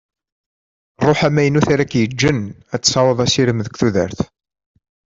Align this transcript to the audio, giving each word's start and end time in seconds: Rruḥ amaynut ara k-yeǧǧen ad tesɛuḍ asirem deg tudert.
Rruḥ 1.07 1.19
amaynut 1.27 1.67
ara 1.73 1.91
k-yeǧǧen 1.91 2.39
ad 2.73 2.81
tesɛuḍ 2.81 3.17
asirem 3.25 3.59
deg 3.65 3.75
tudert. 3.79 4.19